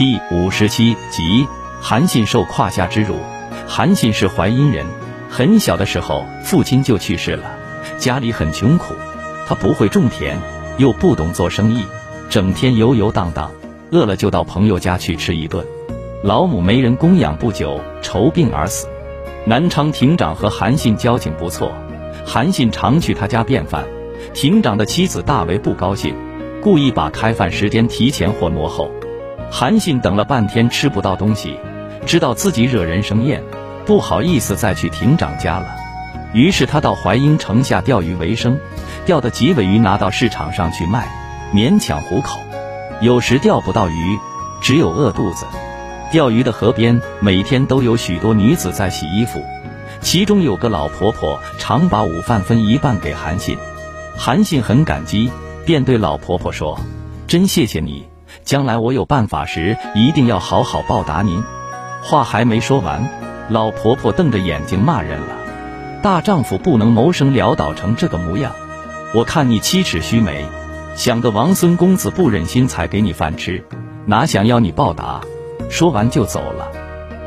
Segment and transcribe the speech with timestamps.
[0.00, 1.46] 第五十七集，
[1.78, 3.16] 韩信受胯下之辱。
[3.68, 4.86] 韩信是淮阴人，
[5.28, 7.54] 很小的时候父亲就去世了，
[7.98, 8.94] 家里很穷苦。
[9.46, 10.38] 他不会种田，
[10.78, 11.84] 又不懂做生意，
[12.30, 13.50] 整天游游荡荡，
[13.90, 15.66] 饿了就到朋友家去吃一顿。
[16.24, 18.88] 老母没人供养，不久愁病而死。
[19.44, 21.70] 南昌亭长和韩信交情不错，
[22.24, 23.84] 韩信常去他家便饭。
[24.32, 26.14] 亭长的妻子大为不高兴，
[26.62, 28.90] 故意把开饭时间提前或挪后。
[29.50, 31.58] 韩信等了半天吃不到东西，
[32.06, 33.42] 知道自己惹人生厌，
[33.84, 35.66] 不好意思再去亭长家了。
[36.32, 38.58] 于是他到淮阴城下钓鱼为生，
[39.04, 41.08] 钓的几尾鱼拿到市场上去卖，
[41.52, 42.38] 勉强糊口。
[43.00, 44.18] 有时钓不到鱼，
[44.62, 45.46] 只有饿肚子。
[46.12, 49.42] 钓鱼的河边每天都有许多女子在洗衣服，
[50.00, 53.58] 其中有个老婆婆常把午饭分一半给韩信。
[54.16, 55.30] 韩信很感激，
[55.66, 56.78] 便对老婆婆说
[57.26, 58.06] ：“真谢谢你。”
[58.44, 61.42] 将来我有办法时，一定要好好报答您。
[62.02, 63.08] 话还没说完，
[63.48, 65.36] 老婆婆瞪着眼睛骂人了
[66.02, 68.52] ：“大丈夫不能谋生潦倒成这个模样！
[69.14, 70.44] 我看你七尺须眉，
[70.94, 73.64] 想个王孙公子不忍心才给你饭吃，
[74.06, 75.20] 哪想要你报答？”
[75.68, 76.70] 说完就走了。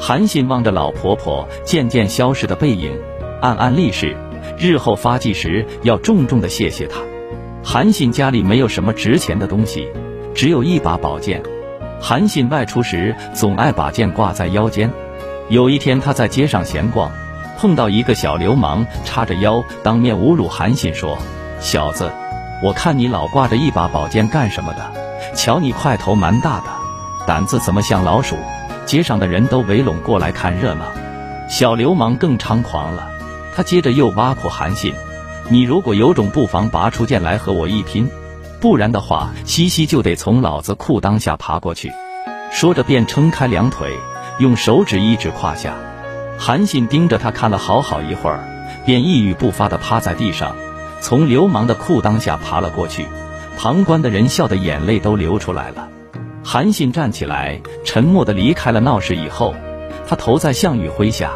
[0.00, 2.98] 韩信望着老婆婆渐渐消失的背影，
[3.40, 4.16] 暗暗立誓，
[4.58, 7.00] 日后发迹时要重重的谢谢她。
[7.62, 9.88] 韩信家里没有什么值钱的东西。
[10.34, 11.42] 只有一把宝剑，
[12.00, 14.90] 韩信外出时总爱把剑挂在腰间。
[15.48, 17.10] 有一天他在街上闲逛，
[17.58, 21.18] 碰到一个小流氓，叉着腰当面侮辱韩信说
[21.60, 22.10] ：“小子，
[22.62, 25.34] 我看你老挂着一把宝剑干什么的？
[25.34, 26.64] 瞧你块头蛮大的，
[27.26, 28.36] 胆子怎么像老鼠？”
[28.86, 30.86] 街上的人都围拢过来看热闹。
[31.48, 33.10] 小流氓更猖狂了，
[33.54, 34.94] 他接着又挖苦韩信
[35.50, 38.10] ：“你如果有种，不妨拔出剑来和我一拼。”
[38.62, 41.90] 不然的话，西西就得从老子裤裆下爬过去。
[42.52, 43.90] 说着，便撑开两腿，
[44.38, 45.74] 用手指一指胯下。
[46.38, 48.38] 韩信盯着他看了好好一会儿，
[48.86, 50.54] 便一语不发地趴在地上，
[51.00, 53.04] 从流氓的裤裆下爬了过去。
[53.58, 55.88] 旁观的人笑得眼泪都流出来了。
[56.44, 59.56] 韩信站起来，沉默地离开了闹市以后，
[60.06, 61.32] 他投在项羽麾下，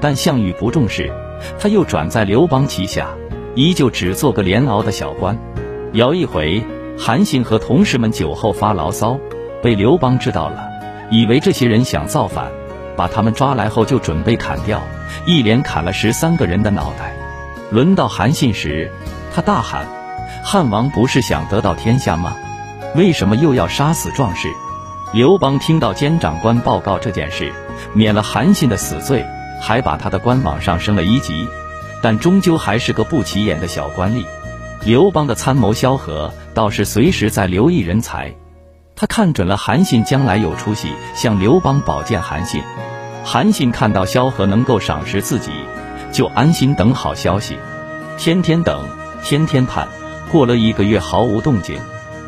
[0.00, 1.12] 但项羽不重视，
[1.58, 3.08] 他又转在刘邦旗下，
[3.56, 5.36] 依旧只做个连熬的小官。
[5.92, 6.62] 有一回，
[6.98, 9.18] 韩信和同事们酒后发牢骚，
[9.62, 10.68] 被刘邦知道了，
[11.10, 12.46] 以为这些人想造反，
[12.94, 14.82] 把他们抓来后就准备砍掉，
[15.24, 17.14] 一连砍了十三个人的脑袋。
[17.70, 18.92] 轮到韩信时，
[19.34, 19.86] 他大喊
[20.44, 22.36] ：“汉王不是想得到天下吗？
[22.94, 24.46] 为什么又要杀死壮士？”
[25.14, 27.50] 刘邦听到监长官报告这件事，
[27.94, 29.24] 免了韩信的死罪，
[29.58, 31.48] 还把他的官往上升了一级，
[32.02, 34.26] 但终究还是个不起眼的小官吏。
[34.88, 38.34] 刘邦的参谋萧何倒是随时在留意人才，
[38.96, 42.62] 他看准了韩信将来有出息，向刘邦保荐韩信。
[43.22, 45.50] 韩信看到萧何能够赏识自己，
[46.10, 47.58] 就安心等好消息，
[48.16, 48.82] 天天等，
[49.22, 49.86] 天天盼。
[50.32, 51.78] 过了一个月毫无动静，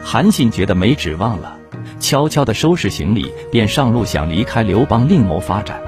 [0.04, 1.56] 韩信觉得没指望了，
[1.98, 5.80] 悄悄地收拾行李，便上路想离开刘邦，另谋发展。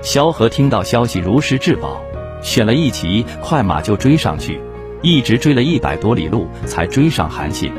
[0.00, 2.00] 萧何听到消息如实至宝，
[2.40, 4.58] 选了一骑快马就追上去。
[5.04, 7.70] 一直追了一百多里路，才追上韩信，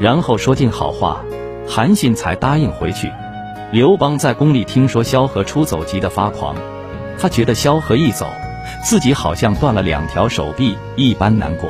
[0.00, 1.22] 然后说尽好话，
[1.68, 3.12] 韩信才答应回去。
[3.72, 6.56] 刘邦在宫里听说萧何出走，急得发狂。
[7.18, 8.26] 他觉得萧何一走，
[8.82, 11.68] 自己好像断了两条手臂一般难过，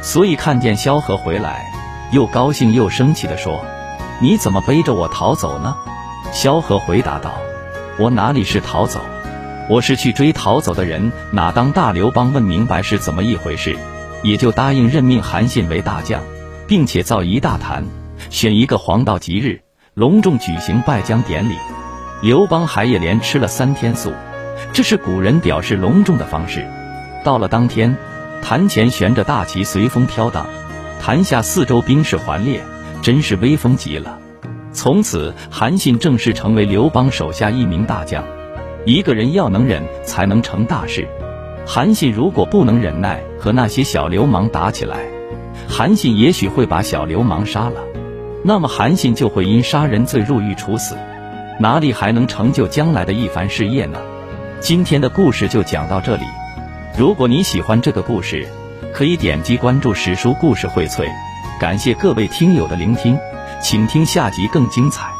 [0.00, 1.70] 所以看见萧何回来，
[2.10, 3.62] 又高兴又生气地说
[4.22, 5.76] ：“你怎么背着我逃走呢？”
[6.32, 7.34] 萧何回答道
[8.00, 9.02] ：“我哪里是逃走，
[9.68, 13.76] 我是去追逃走的人，哪当大刘邦问明白是怎么一回事。”
[14.22, 16.22] 也就答应任命韩信为大将，
[16.66, 17.84] 并且造一大坛，
[18.28, 19.60] 选一个黄道吉日，
[19.94, 21.54] 隆重举行拜将典礼。
[22.22, 24.12] 刘邦还一连吃了三天素，
[24.72, 26.66] 这是古人表示隆重的方式。
[27.24, 27.96] 到了当天，
[28.42, 30.46] 坛前悬着大旗，随风飘荡，
[31.00, 32.60] 坛下四周兵士环列，
[33.00, 34.18] 真是威风极了。
[34.72, 38.22] 从此，韩信正式成为刘邦手下一名大将。
[38.84, 41.08] 一个人要能忍，才能成大事。
[41.66, 44.98] 韩信如果不能忍耐和那些小流氓打起来，
[45.68, 47.80] 韩信也许会把小流氓杀了，
[48.42, 50.96] 那么韩信就会因杀人罪入狱处死，
[51.60, 53.98] 哪里还能成就将来的一番事业呢？
[54.60, 56.24] 今天的故事就讲到这里。
[56.98, 58.46] 如果你喜欢这个故事，
[58.92, 61.06] 可以点击关注史书故事荟萃。
[61.60, 63.16] 感谢各位听友的聆听，
[63.62, 65.19] 请听下集更精彩。